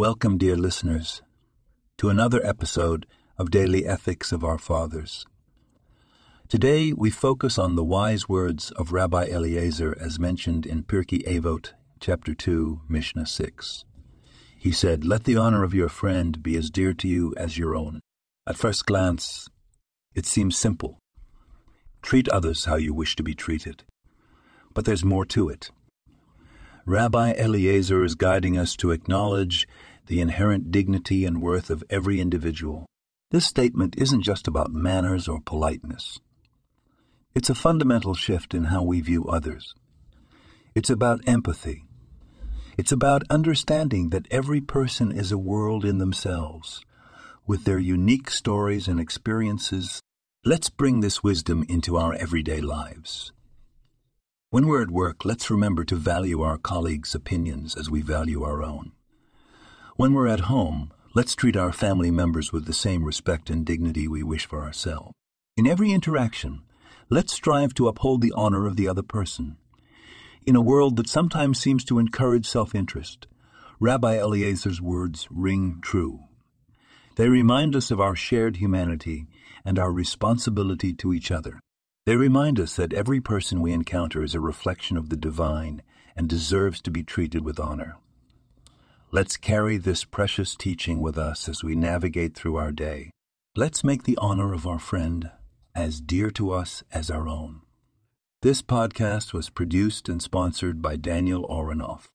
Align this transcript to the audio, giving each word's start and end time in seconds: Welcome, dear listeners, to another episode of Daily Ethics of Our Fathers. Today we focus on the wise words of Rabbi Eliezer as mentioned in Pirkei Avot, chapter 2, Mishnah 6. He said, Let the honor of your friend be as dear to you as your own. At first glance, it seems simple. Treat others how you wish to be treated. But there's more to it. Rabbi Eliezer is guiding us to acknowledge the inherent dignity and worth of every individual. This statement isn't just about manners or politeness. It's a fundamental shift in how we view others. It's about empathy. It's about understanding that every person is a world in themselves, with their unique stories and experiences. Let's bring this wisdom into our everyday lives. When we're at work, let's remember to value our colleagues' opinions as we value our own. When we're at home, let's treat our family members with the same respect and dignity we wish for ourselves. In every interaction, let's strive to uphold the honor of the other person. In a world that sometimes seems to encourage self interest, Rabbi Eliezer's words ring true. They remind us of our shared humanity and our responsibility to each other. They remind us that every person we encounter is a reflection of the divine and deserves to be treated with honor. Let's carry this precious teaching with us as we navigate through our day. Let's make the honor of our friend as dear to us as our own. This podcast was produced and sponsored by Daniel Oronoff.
Welcome, 0.00 0.38
dear 0.38 0.56
listeners, 0.56 1.20
to 1.98 2.08
another 2.08 2.40
episode 2.42 3.04
of 3.36 3.50
Daily 3.50 3.84
Ethics 3.84 4.32
of 4.32 4.42
Our 4.42 4.56
Fathers. 4.56 5.26
Today 6.48 6.94
we 6.94 7.10
focus 7.10 7.58
on 7.58 7.76
the 7.76 7.84
wise 7.84 8.26
words 8.26 8.70
of 8.70 8.92
Rabbi 8.92 9.24
Eliezer 9.26 9.94
as 10.00 10.18
mentioned 10.18 10.64
in 10.64 10.84
Pirkei 10.84 11.22
Avot, 11.28 11.74
chapter 12.00 12.32
2, 12.32 12.80
Mishnah 12.88 13.26
6. 13.26 13.84
He 14.56 14.72
said, 14.72 15.04
Let 15.04 15.24
the 15.24 15.36
honor 15.36 15.62
of 15.64 15.74
your 15.74 15.90
friend 15.90 16.42
be 16.42 16.56
as 16.56 16.70
dear 16.70 16.94
to 16.94 17.06
you 17.06 17.34
as 17.36 17.58
your 17.58 17.76
own. 17.76 18.00
At 18.46 18.56
first 18.56 18.86
glance, 18.86 19.50
it 20.14 20.24
seems 20.24 20.56
simple. 20.56 20.98
Treat 22.00 22.26
others 22.30 22.64
how 22.64 22.76
you 22.76 22.94
wish 22.94 23.16
to 23.16 23.22
be 23.22 23.34
treated. 23.34 23.84
But 24.72 24.86
there's 24.86 25.04
more 25.04 25.26
to 25.26 25.50
it. 25.50 25.70
Rabbi 26.86 27.34
Eliezer 27.34 28.02
is 28.02 28.14
guiding 28.14 28.56
us 28.56 28.74
to 28.76 28.90
acknowledge 28.90 29.68
the 30.10 30.20
inherent 30.20 30.72
dignity 30.72 31.24
and 31.24 31.40
worth 31.40 31.70
of 31.70 31.84
every 31.88 32.20
individual. 32.20 32.84
This 33.30 33.46
statement 33.46 33.94
isn't 33.96 34.22
just 34.22 34.48
about 34.48 34.72
manners 34.72 35.28
or 35.28 35.40
politeness. 35.40 36.18
It's 37.32 37.48
a 37.48 37.54
fundamental 37.54 38.14
shift 38.14 38.52
in 38.52 38.64
how 38.64 38.82
we 38.82 39.00
view 39.00 39.26
others. 39.26 39.72
It's 40.74 40.90
about 40.90 41.28
empathy. 41.28 41.84
It's 42.76 42.90
about 42.90 43.22
understanding 43.30 44.08
that 44.08 44.26
every 44.32 44.60
person 44.60 45.12
is 45.12 45.30
a 45.30 45.38
world 45.38 45.84
in 45.84 45.98
themselves, 45.98 46.84
with 47.46 47.62
their 47.62 47.78
unique 47.78 48.32
stories 48.32 48.88
and 48.88 48.98
experiences. 48.98 50.00
Let's 50.44 50.70
bring 50.70 50.98
this 50.98 51.22
wisdom 51.22 51.64
into 51.68 51.96
our 51.96 52.14
everyday 52.14 52.60
lives. 52.60 53.30
When 54.50 54.66
we're 54.66 54.82
at 54.82 54.90
work, 54.90 55.24
let's 55.24 55.52
remember 55.52 55.84
to 55.84 55.94
value 55.94 56.42
our 56.42 56.58
colleagues' 56.58 57.14
opinions 57.14 57.76
as 57.76 57.88
we 57.88 58.02
value 58.02 58.42
our 58.42 58.60
own. 58.64 58.90
When 60.00 60.14
we're 60.14 60.28
at 60.28 60.48
home, 60.48 60.92
let's 61.14 61.36
treat 61.36 61.58
our 61.58 61.74
family 61.74 62.10
members 62.10 62.54
with 62.54 62.64
the 62.64 62.72
same 62.72 63.04
respect 63.04 63.50
and 63.50 63.66
dignity 63.66 64.08
we 64.08 64.22
wish 64.22 64.46
for 64.46 64.62
ourselves. 64.62 65.12
In 65.58 65.66
every 65.66 65.92
interaction, 65.92 66.62
let's 67.10 67.34
strive 67.34 67.74
to 67.74 67.86
uphold 67.86 68.22
the 68.22 68.32
honor 68.34 68.66
of 68.66 68.76
the 68.76 68.88
other 68.88 69.02
person. 69.02 69.58
In 70.46 70.56
a 70.56 70.62
world 70.62 70.96
that 70.96 71.06
sometimes 71.06 71.60
seems 71.60 71.84
to 71.84 71.98
encourage 71.98 72.46
self 72.48 72.74
interest, 72.74 73.26
Rabbi 73.78 74.14
Eliezer's 74.14 74.80
words 74.80 75.28
ring 75.30 75.80
true. 75.82 76.20
They 77.16 77.28
remind 77.28 77.76
us 77.76 77.90
of 77.90 78.00
our 78.00 78.16
shared 78.16 78.56
humanity 78.56 79.26
and 79.66 79.78
our 79.78 79.92
responsibility 79.92 80.94
to 80.94 81.12
each 81.12 81.30
other. 81.30 81.60
They 82.06 82.16
remind 82.16 82.58
us 82.58 82.74
that 82.76 82.94
every 82.94 83.20
person 83.20 83.60
we 83.60 83.74
encounter 83.74 84.22
is 84.22 84.34
a 84.34 84.40
reflection 84.40 84.96
of 84.96 85.10
the 85.10 85.16
divine 85.18 85.82
and 86.16 86.26
deserves 86.26 86.80
to 86.80 86.90
be 86.90 87.02
treated 87.02 87.44
with 87.44 87.60
honor. 87.60 87.98
Let's 89.12 89.36
carry 89.36 89.76
this 89.76 90.04
precious 90.04 90.54
teaching 90.54 91.00
with 91.00 91.18
us 91.18 91.48
as 91.48 91.64
we 91.64 91.74
navigate 91.74 92.36
through 92.36 92.54
our 92.54 92.70
day. 92.70 93.10
Let's 93.56 93.82
make 93.82 94.04
the 94.04 94.16
honor 94.18 94.52
of 94.52 94.68
our 94.68 94.78
friend 94.78 95.32
as 95.74 96.00
dear 96.00 96.30
to 96.30 96.52
us 96.52 96.84
as 96.92 97.10
our 97.10 97.26
own. 97.26 97.62
This 98.42 98.62
podcast 98.62 99.32
was 99.32 99.50
produced 99.50 100.08
and 100.08 100.22
sponsored 100.22 100.80
by 100.80 100.94
Daniel 100.94 101.44
Oronoff. 101.48 102.06